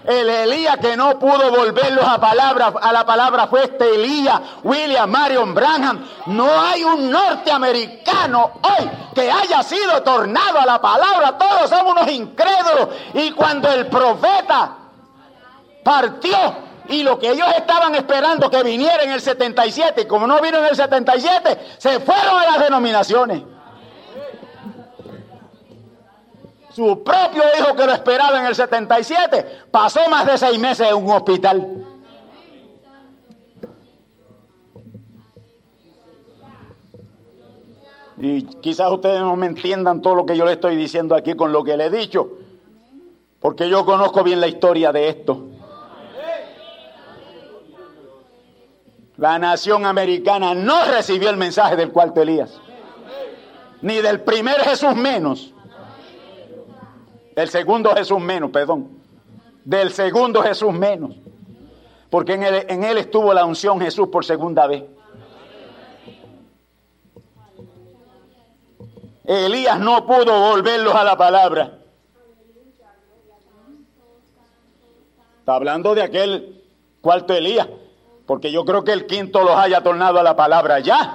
[0.05, 5.11] El Elías que no pudo volverlos a, palabra, a la palabra fue este Elías, William
[5.11, 6.07] Marion Branham.
[6.27, 11.37] No hay un norteamericano hoy que haya sido tornado a la palabra.
[11.37, 12.89] Todos somos unos incrédulos.
[13.15, 14.77] Y cuando el profeta
[15.83, 20.41] partió y lo que ellos estaban esperando que viniera en el 77, y como no
[20.41, 23.43] vino en el 77, se fueron a las denominaciones.
[26.71, 30.97] Su propio hijo que lo esperaba en el 77 pasó más de seis meses en
[30.97, 31.87] un hospital.
[38.19, 41.53] Y quizás ustedes no me entiendan todo lo que yo le estoy diciendo aquí con
[41.53, 42.31] lo que le he dicho,
[43.41, 45.56] porque yo conozco bien la historia de esto.
[49.27, 52.61] La nación americana no recibió el mensaje del cuarto Elías,
[53.83, 55.53] ni del primer Jesús menos.
[57.35, 58.89] Del segundo Jesús menos, perdón.
[59.65, 61.17] Del segundo Jesús menos.
[62.09, 64.85] Porque en él, en él estuvo la unción Jesús por segunda vez.
[69.25, 71.81] Elías no pudo volverlos a la palabra.
[75.41, 76.63] Está hablando de aquel
[77.01, 77.67] cuarto Elías,
[78.27, 81.15] porque yo creo que el quinto los haya tornado a la palabra ya.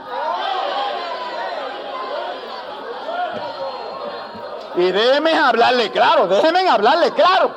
[4.76, 7.53] Y déjenme hablarle claro, déjenme hablarle claro.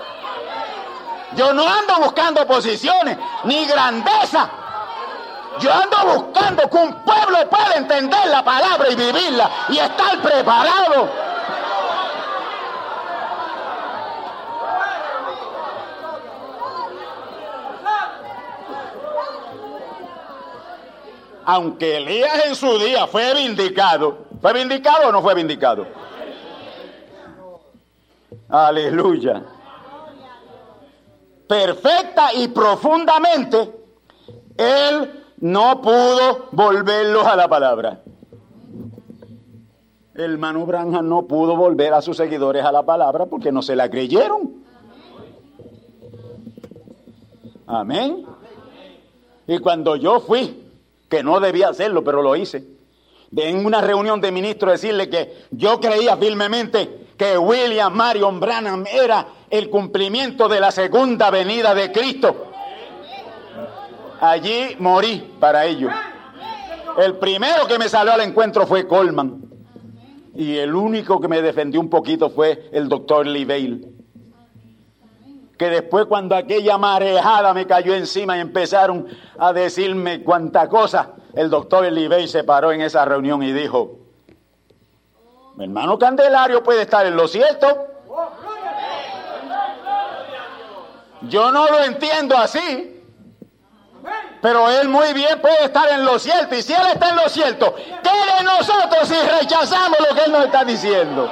[1.37, 4.51] Yo no ando buscando posiciones ni grandeza.
[5.61, 11.09] Yo ando buscando que un pueblo pueda entender la palabra y vivirla y estar preparado.
[21.47, 25.87] Aunque Elías en su día fue vindicado, ¿fue vindicado o no fue vindicado?
[28.49, 29.43] Aleluya.
[31.47, 33.73] Perfecta y profundamente,
[34.57, 38.01] Él no pudo volverlos a la palabra.
[40.15, 43.75] El hermano Branham no pudo volver a sus seguidores a la palabra porque no se
[43.75, 44.65] la creyeron.
[47.67, 48.25] Amén.
[49.47, 50.64] Y cuando yo fui,
[51.15, 52.65] que no debía hacerlo, pero lo hice,
[53.37, 59.25] en una reunión de ministros decirle que yo creía firmemente que William Marion Branham era
[59.49, 62.47] el cumplimiento de la segunda venida de Cristo.
[64.21, 65.89] Allí morí para ello.
[66.99, 69.41] El primero que me salió al encuentro fue Coleman.
[70.35, 73.94] Y el único que me defendió un poquito fue el doctor Lee Bale.
[75.59, 79.07] Que después cuando aquella marejada me cayó encima y empezaron
[79.39, 83.99] a decirme cuánta cosa, el doctor Bale se paró en esa reunión y dijo,
[85.57, 87.87] mi hermano Candelario puede estar en lo cierto.
[91.29, 92.91] Yo no lo entiendo así.
[94.43, 96.55] Pero él muy bien puede estar en lo cierto.
[96.55, 100.33] Y si él está en lo cierto, ¿qué de nosotros si rechazamos lo que él
[100.33, 101.31] nos está diciendo?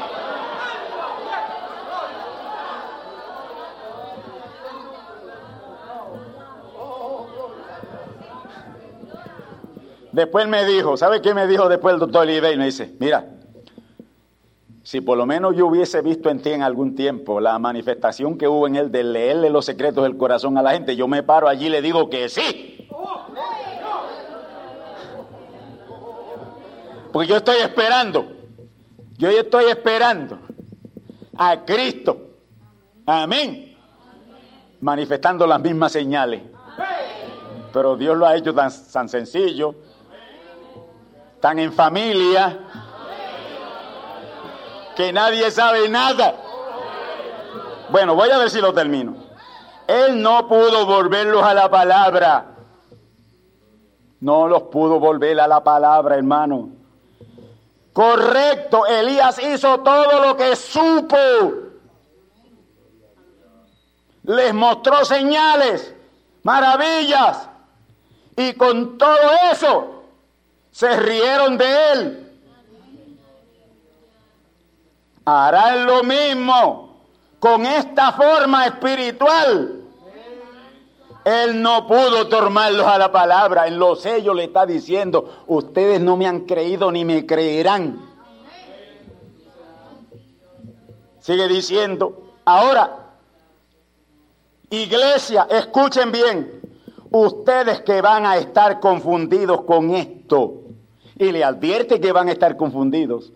[10.13, 12.57] Después me dijo, ¿sabe qué me dijo después el doctor Oliveira?
[12.59, 13.27] Me dice, mira,
[14.83, 18.47] si por lo menos yo hubiese visto en ti en algún tiempo la manifestación que
[18.47, 21.49] hubo en él de leerle los secretos del corazón a la gente, yo me paro
[21.49, 22.89] allí y le digo que sí.
[27.11, 28.27] Porque yo estoy esperando,
[29.19, 30.39] yo estoy esperando
[31.37, 32.31] a Cristo,
[33.07, 33.77] amén,
[34.81, 36.43] manifestando las mismas señales.
[37.73, 39.75] Pero Dios lo ha hecho tan sencillo,
[41.43, 42.57] tan en familia,
[44.95, 46.37] que nadie sabe nada.
[47.91, 49.17] Bueno, voy a ver si lo termino.
[49.89, 52.47] Él no pudo volverlos a la palabra.
[54.21, 56.69] No los pudo volver a la palabra, hermano.
[57.93, 61.17] Correcto, Elías hizo todo lo que supo.
[64.23, 65.93] Les mostró señales,
[66.45, 67.49] maravillas.
[68.37, 70.02] Y con todo eso
[70.73, 72.29] se rieron de él.
[75.25, 76.97] Harán lo mismo
[77.39, 79.79] con esta forma espiritual.
[81.25, 83.69] Él no pudo tomarlos a la palabra.
[83.69, 88.11] En los sellos le está diciendo, ustedes no me han creído ni me creerán.
[91.21, 93.13] Sigue diciendo, ahora,
[94.71, 96.61] iglesia, escuchen bien,
[97.13, 100.62] ustedes que van a estar confundidos con esto,
[101.25, 103.33] y le advierte que van a estar confundidos.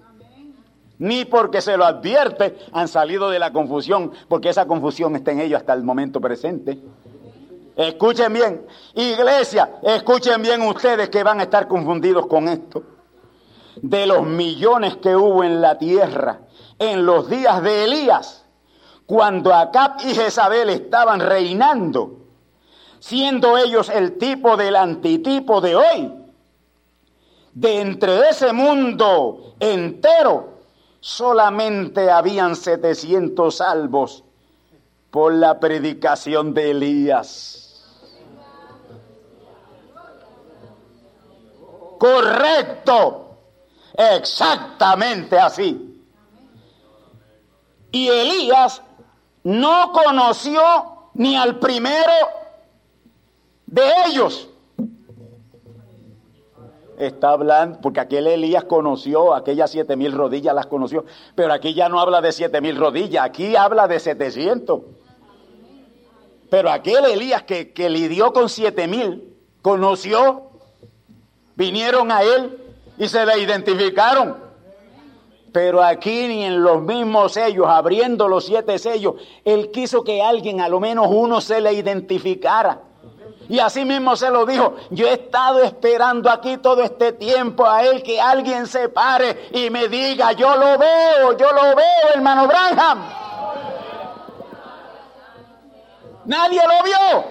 [0.99, 5.41] Ni porque se lo advierte han salido de la confusión, porque esa confusión está en
[5.41, 6.79] ellos hasta el momento presente.
[7.77, 12.83] Escuchen bien, iglesia, escuchen bien ustedes que van a estar confundidos con esto.
[13.83, 16.41] De los millones que hubo en la tierra
[16.79, 18.45] en los días de Elías,
[19.07, 22.19] cuando Acab y Jezabel estaban reinando,
[22.99, 26.13] siendo ellos el tipo del antitipo de hoy,
[27.57, 30.59] de entre ese mundo entero,
[31.01, 34.23] solamente habían 700 salvos
[35.11, 37.83] por la predicación de Elías.
[41.99, 43.39] Correcto,
[43.95, 46.05] exactamente así.
[47.91, 48.83] Y Elías
[49.45, 50.61] no conoció
[51.15, 52.13] ni al primero
[53.65, 54.51] de ellos.
[56.99, 61.89] Está hablando, porque aquel Elías conoció, aquellas siete mil rodillas las conoció, pero aquí ya
[61.89, 64.81] no habla de siete mil rodillas, aquí habla de setecientos.
[66.49, 70.47] Pero aquel Elías que, que lidió con siete mil, conoció
[71.57, 72.59] Vinieron a él
[72.99, 74.37] y se le identificaron.
[75.53, 80.61] Pero aquí ni en los mismos sellos, abriendo los siete sellos, él quiso que alguien,
[80.61, 82.83] a lo menos uno, se le identificara.
[83.49, 87.85] Y así mismo se lo dijo, yo he estado esperando aquí todo este tiempo a
[87.85, 92.49] él que alguien se pare y me diga, yo lo veo, yo lo veo, hermano
[92.49, 93.05] Branham.
[96.25, 97.25] Nadie lo vio.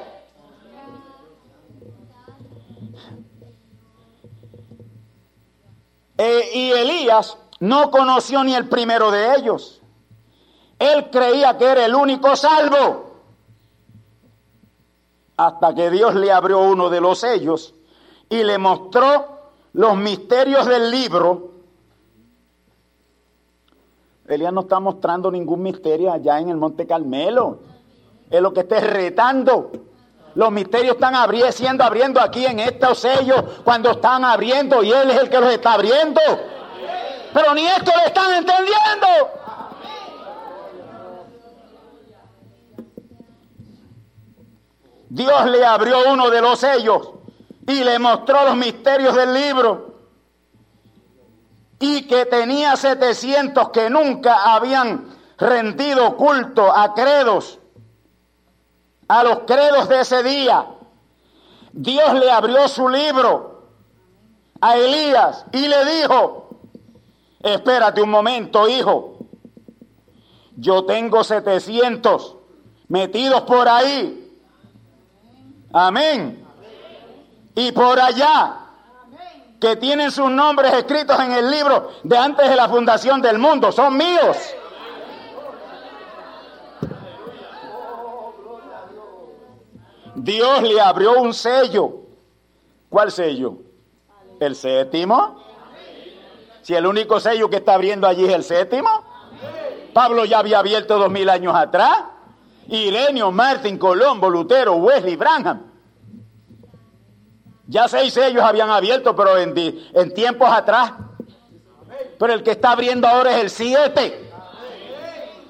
[6.18, 9.82] Eh, y Elías no conoció ni el primero de ellos.
[10.80, 13.05] Él creía que era el único salvo.
[15.38, 17.74] Hasta que Dios le abrió uno de los sellos
[18.30, 19.36] y le mostró
[19.74, 21.52] los misterios del libro.
[24.28, 27.60] Elías no está mostrando ningún misterio allá en el Monte Carmelo.
[28.30, 29.72] Es lo que está retando.
[30.34, 35.10] Los misterios están abriendo, siendo abriendo aquí en estos sellos cuando están abriendo y Él
[35.12, 36.20] es el que los está abriendo.
[37.34, 39.08] Pero ni esto lo están entendiendo.
[45.16, 47.10] Dios le abrió uno de los sellos
[47.66, 49.96] y le mostró los misterios del libro.
[51.80, 55.08] Y que tenía 700 que nunca habían
[55.38, 57.60] rendido culto a credos
[59.08, 60.66] a los credos de ese día.
[61.72, 63.70] Dios le abrió su libro
[64.60, 66.50] a Elías y le dijo,
[67.40, 69.18] espérate un momento, hijo,
[70.58, 72.36] yo tengo 700
[72.90, 74.25] metidos por ahí.
[75.78, 76.48] Amén.
[77.54, 78.60] Y por allá,
[79.60, 83.74] que tienen sus nombres escritos en el libro de antes de la fundación del mundo,
[83.74, 84.38] son míos.
[90.16, 92.04] Dios le abrió un sello.
[92.90, 93.58] ¿Cuál sello?
[94.40, 95.44] ¿El séptimo?
[96.62, 98.90] Si el único sello que está abriendo allí es el séptimo.
[99.94, 102.15] Pablo ya había abierto dos mil años atrás.
[102.68, 105.72] Irenio, Martín, Colombo, Lutero, Wesley, Branham.
[107.68, 110.94] Ya seis sellos habían abierto, pero en, en tiempos atrás.
[112.20, 114.32] Pero el que está abriendo ahora es el siete.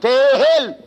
[0.01, 0.77] Que es Él.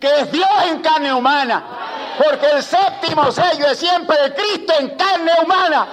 [0.00, 1.78] Que es Dios en carne humana
[2.18, 5.86] porque el séptimo sello es siempre el Cristo en carne humana.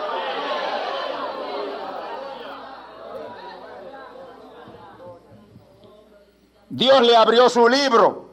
[6.70, 8.24] Dios le abrió su libro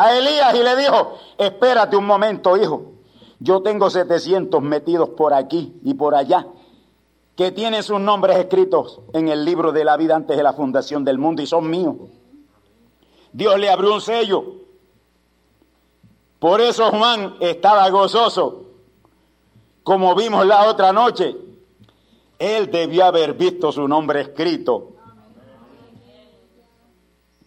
[0.00, 2.92] a Elías y le dijo, espérate un momento, hijo.
[3.38, 6.46] Yo tengo 700 metidos por aquí y por allá,
[7.36, 11.04] que tienen sus nombres escritos en el libro de la vida antes de la fundación
[11.04, 11.96] del mundo y son míos.
[13.30, 14.44] Dios le abrió un sello.
[16.38, 18.64] Por eso Juan estaba gozoso,
[19.82, 21.36] como vimos la otra noche.
[22.38, 24.92] Él debió haber visto su nombre escrito.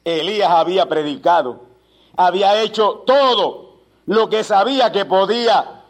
[0.05, 1.72] Elías había predicado,
[2.15, 5.83] había hecho todo lo que sabía que podía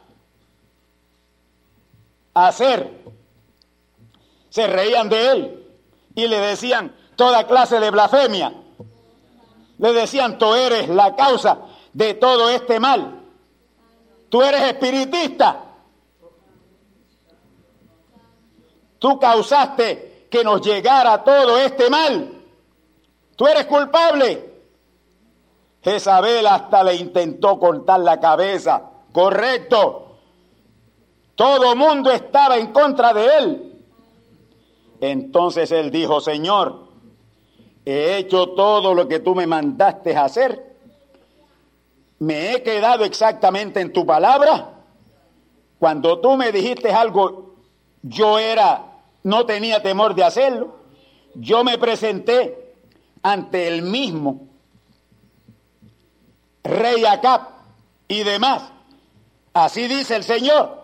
[2.33, 3.03] hacer.
[4.49, 5.67] Se reían de él
[6.15, 8.53] y le decían toda clase de blasfemia.
[9.79, 11.59] Le decían, tú eres la causa
[11.91, 13.19] de todo este mal.
[14.29, 15.63] Tú eres espiritista.
[18.99, 22.41] Tú causaste que nos llegara todo este mal.
[23.35, 24.52] Tú eres culpable.
[25.83, 28.89] Jezabel hasta le intentó cortar la cabeza.
[29.11, 30.17] Correcto.
[31.35, 33.85] Todo mundo estaba en contra de él.
[35.01, 36.87] Entonces él dijo, Señor,
[37.83, 40.77] he hecho todo lo que tú me mandaste hacer.
[42.19, 44.69] Me he quedado exactamente en tu palabra.
[45.79, 47.55] Cuando tú me dijiste algo,
[48.01, 50.77] yo era, no tenía temor de hacerlo.
[51.35, 52.75] Yo me presenté
[53.21, 54.52] ante el mismo
[56.63, 57.41] rey Acab
[58.07, 58.63] y demás.
[59.53, 60.81] Así dice el Señor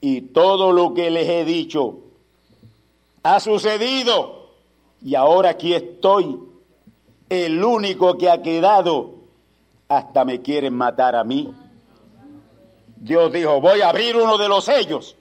[0.00, 1.98] y todo lo que les he dicho
[3.22, 4.38] ha sucedido
[5.02, 6.40] y ahora aquí estoy,
[7.28, 9.14] el único que ha quedado,
[9.88, 11.52] hasta me quieren matar a mí.
[12.96, 15.16] Dios dijo, voy a abrir uno de los sellos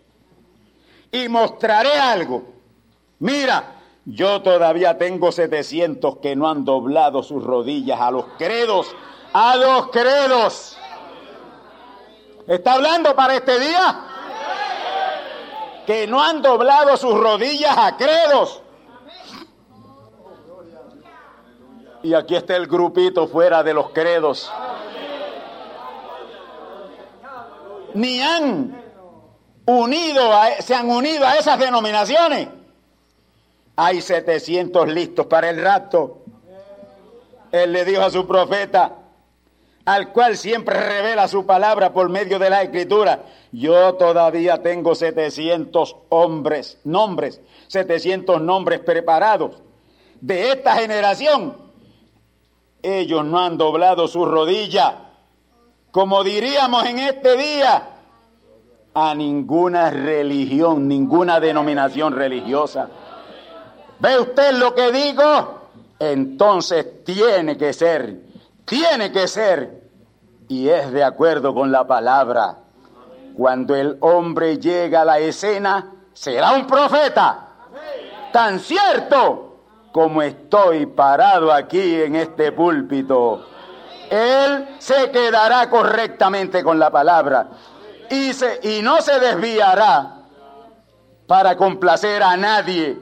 [1.12, 2.44] y mostraré algo.
[3.20, 3.76] Mira,
[4.06, 8.96] yo todavía tengo 700 que no han doblado sus rodillas a los credos,
[9.40, 10.78] a los credos.
[12.48, 14.04] ¿Está hablando para este día?
[15.88, 18.62] que no han doblado sus rodillas a credos.
[22.04, 24.52] Y aquí está el grupito fuera de los credos.
[27.94, 28.84] Ni han
[29.66, 30.30] unido,
[30.60, 32.50] se han unido a esas denominaciones.
[33.78, 36.18] Hay 700 listos para el rapto.
[37.50, 38.97] Él le dijo a su profeta,
[39.88, 43.24] al cual siempre revela su palabra por medio de la escritura.
[43.54, 49.62] Yo todavía tengo 700 hombres, nombres, 700 nombres preparados
[50.20, 51.56] de esta generación.
[52.84, 55.14] Ellos no han doblado su rodilla,
[55.92, 57.90] como diríamos en este día,
[58.94, 62.90] a ninguna religión, ninguna denominación religiosa.
[64.00, 65.62] ¿Ve usted lo que digo?
[65.98, 68.27] Entonces tiene que ser
[68.68, 69.82] tiene que ser
[70.50, 72.58] y es de acuerdo con la palabra.
[73.36, 77.48] Cuando el hombre llega a la escena, será un profeta.
[78.32, 79.62] Tan cierto
[79.92, 83.48] como estoy parado aquí en este púlpito.
[84.10, 87.50] Él se quedará correctamente con la palabra
[88.10, 88.32] y,
[88.64, 90.24] y no se desviará
[91.26, 92.98] para complacer a nadie,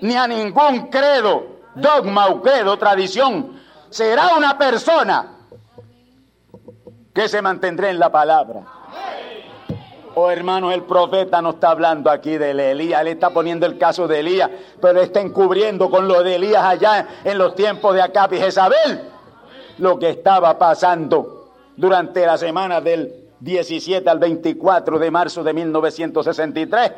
[0.00, 3.61] ni a ningún credo, dogma o credo, tradición
[3.92, 5.36] será una persona
[7.12, 8.62] que se mantendrá en la palabra.
[10.14, 14.08] Oh hermanos, el profeta no está hablando aquí de Elías, él está poniendo el caso
[14.08, 18.32] de Elías, pero está encubriendo con lo de Elías allá en los tiempos de Acab
[18.34, 19.08] y Jezabel
[19.78, 26.92] lo que estaba pasando durante la semana del 17 al 24 de marzo de 1963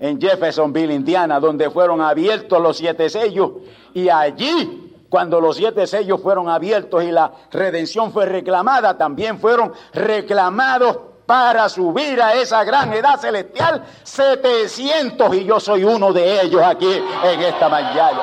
[0.00, 3.52] en Jeffersonville, Indiana, donde fueron abiertos los siete sellos
[3.92, 9.72] y allí cuando los siete sellos fueron abiertos y la redención fue reclamada, también fueron
[9.92, 16.60] reclamados para subir a esa gran edad celestial 700 y yo soy uno de ellos
[16.60, 16.92] aquí
[17.22, 18.22] en esta mañana.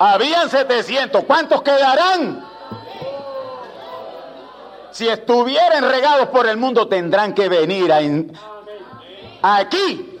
[0.00, 2.44] Habían 700, ¿cuántos quedarán?
[4.90, 7.92] Si estuvieran regados por el mundo tendrán que venir
[9.42, 10.15] aquí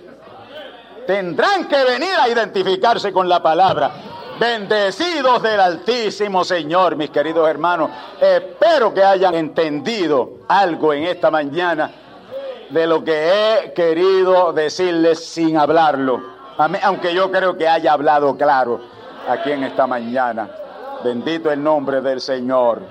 [1.06, 3.92] tendrán que venir a identificarse con la palabra.
[4.38, 7.90] Bendecidos del Altísimo Señor, mis queridos hermanos.
[8.20, 11.90] Espero que hayan entendido algo en esta mañana
[12.68, 13.30] de lo que
[13.62, 16.20] he querido decirles sin hablarlo.
[16.82, 18.80] Aunque yo creo que haya hablado claro
[19.28, 20.50] aquí en esta mañana.
[21.02, 22.82] Bendito el nombre del Señor.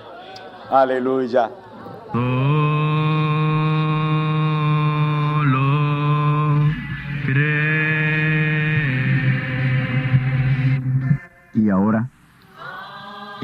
[0.72, 1.50] Aleluya.
[2.14, 2.85] y